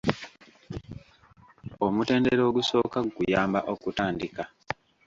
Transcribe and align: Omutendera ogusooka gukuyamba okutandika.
Omutendera 1.85 2.41
ogusooka 2.49 2.97
gukuyamba 3.05 3.59
okutandika. 3.73 4.43